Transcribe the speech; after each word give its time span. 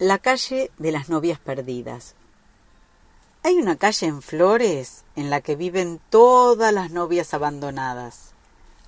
La 0.00 0.18
calle 0.18 0.70
de 0.78 0.92
las 0.92 1.08
novias 1.08 1.40
perdidas. 1.40 2.14
Hay 3.42 3.56
una 3.56 3.74
calle 3.74 4.06
en 4.06 4.22
Flores 4.22 5.02
en 5.16 5.28
la 5.28 5.40
que 5.40 5.56
viven 5.56 6.00
todas 6.08 6.72
las 6.72 6.92
novias 6.92 7.34
abandonadas. 7.34 8.30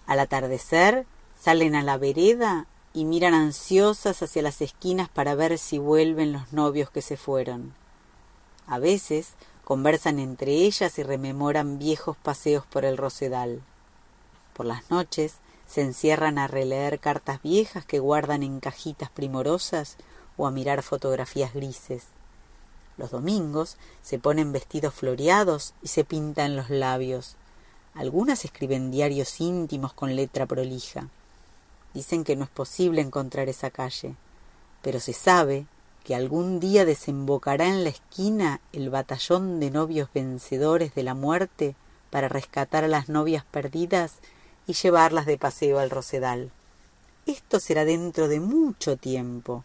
Al 0.06 0.20
atardecer 0.20 1.06
salen 1.36 1.74
a 1.74 1.82
la 1.82 1.98
vereda 1.98 2.66
y 2.94 3.06
miran 3.06 3.34
ansiosas 3.34 4.22
hacia 4.22 4.42
las 4.42 4.60
esquinas 4.60 5.08
para 5.08 5.34
ver 5.34 5.58
si 5.58 5.78
vuelven 5.78 6.32
los 6.32 6.52
novios 6.52 6.90
que 6.90 7.02
se 7.02 7.16
fueron. 7.16 7.74
A 8.68 8.78
veces 8.78 9.32
conversan 9.64 10.20
entre 10.20 10.52
ellas 10.52 10.96
y 10.96 11.02
rememoran 11.02 11.80
viejos 11.80 12.16
paseos 12.18 12.64
por 12.66 12.84
el 12.84 12.96
rosedal. 12.96 13.62
Por 14.52 14.66
las 14.66 14.88
noches 14.92 15.38
se 15.66 15.80
encierran 15.80 16.38
a 16.38 16.46
releer 16.46 17.00
cartas 17.00 17.42
viejas 17.42 17.84
que 17.84 17.98
guardan 17.98 18.44
en 18.44 18.60
cajitas 18.60 19.10
primorosas 19.10 19.96
o 20.40 20.46
a 20.46 20.50
mirar 20.50 20.82
fotografías 20.82 21.52
grises. 21.52 22.04
Los 22.96 23.10
domingos 23.10 23.76
se 24.02 24.18
ponen 24.18 24.52
vestidos 24.52 24.94
floreados 24.94 25.74
y 25.82 25.88
se 25.88 26.02
pintan 26.02 26.56
los 26.56 26.70
labios. 26.70 27.36
Algunas 27.94 28.46
escriben 28.46 28.90
diarios 28.90 29.38
íntimos 29.38 29.92
con 29.92 30.16
letra 30.16 30.46
prolija. 30.46 31.08
Dicen 31.92 32.24
que 32.24 32.36
no 32.36 32.44
es 32.44 32.50
posible 32.50 33.02
encontrar 33.02 33.50
esa 33.50 33.70
calle, 33.70 34.14
pero 34.80 34.98
se 34.98 35.12
sabe 35.12 35.66
que 36.04 36.14
algún 36.14 36.58
día 36.58 36.86
desembocará 36.86 37.66
en 37.66 37.84
la 37.84 37.90
esquina 37.90 38.60
el 38.72 38.88
batallón 38.88 39.60
de 39.60 39.70
novios 39.70 40.08
vencedores 40.14 40.94
de 40.94 41.02
la 41.02 41.14
muerte 41.14 41.74
para 42.08 42.28
rescatar 42.28 42.84
a 42.84 42.88
las 42.88 43.10
novias 43.10 43.44
perdidas 43.44 44.14
y 44.66 44.72
llevarlas 44.72 45.26
de 45.26 45.36
paseo 45.36 45.80
al 45.80 45.90
Rosedal. 45.90 46.50
Esto 47.26 47.60
será 47.60 47.84
dentro 47.84 48.28
de 48.28 48.40
mucho 48.40 48.96
tiempo, 48.96 49.64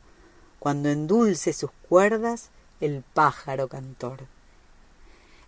cuando 0.65 0.89
endulce 0.89 1.53
sus 1.53 1.69
cuerdas 1.87 2.49
el 2.81 3.03
pájaro 3.13 3.67
cantor. 3.67 4.25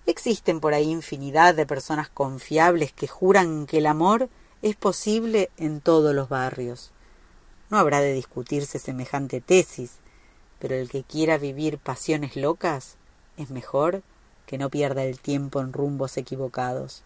Existen 0.06 0.60
por 0.60 0.76
ahí 0.76 0.92
infinidad 0.92 1.56
de 1.56 1.66
personas 1.66 2.08
confiables 2.08 2.94
que 2.94 3.08
juran 3.08 3.66
que 3.66 3.80
el 3.80 3.88
amor 3.88 4.30
es 4.62 4.76
posible 4.76 5.50
en 5.58 5.82
todos 5.82 6.14
los 6.14 6.30
barrios. 6.30 6.92
No 7.72 7.80
habrá 7.80 8.00
de 8.00 8.14
discutirse 8.14 8.78
semejante 8.78 9.42
tesis, 9.42 9.94
pero 10.60 10.76
el 10.76 10.88
que 10.88 11.04
quiera 11.04 11.40
vivir 11.40 11.80
pasiones 11.80 12.36
locas 12.36 12.98
es 13.38 13.50
mejor 13.50 14.04
que 14.46 14.60
no 14.60 14.70
pierda 14.70 15.04
el 15.04 15.20
tiempo 15.20 15.62
en 15.62 15.74
rumbos 15.74 16.16
equivocados. 16.18 17.02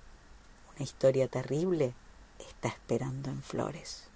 Una 0.75 0.83
historia 0.83 1.29
terrible 1.29 1.93
está 2.39 2.67
esperando 2.67 3.29
en 3.29 3.41
flores. 3.41 4.10